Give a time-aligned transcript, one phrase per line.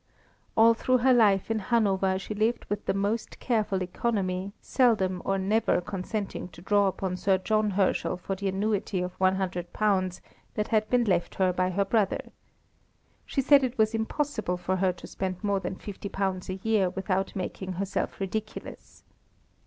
[0.57, 5.37] All through her life in Hanover she lived with the most careful economy, seldom or
[5.37, 10.21] never consenting to draw upon Sir John Herschel for the annuity of £100
[10.55, 12.31] that had been left her by her brother.
[13.27, 17.35] She said it was impossible for her to spend more than £50 a year without
[17.35, 19.03] making herself ridiculous.